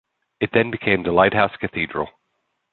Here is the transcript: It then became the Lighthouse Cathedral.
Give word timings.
It 0.39 0.49
then 0.51 0.71
became 0.71 1.03
the 1.03 1.11
Lighthouse 1.11 1.55
Cathedral. 1.57 2.09